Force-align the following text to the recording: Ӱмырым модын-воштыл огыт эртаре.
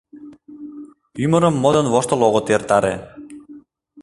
Ӱмырым 1.23 1.55
модын-воштыл 1.61 2.19
огыт 2.27 2.45
эртаре. 2.55 2.95